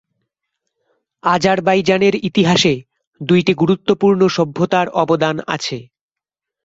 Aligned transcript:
আজারবাইজানের 1.23 2.15
ইতিহাসে 2.23 2.73
দুইটি 3.21 3.53
গুরুত্বপূর্ণ 3.53 4.21
সভ্যতার 4.27 4.87
অবদান 5.01 5.35
আছে। 5.47 5.77